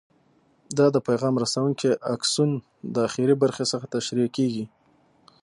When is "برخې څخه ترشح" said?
3.43-4.19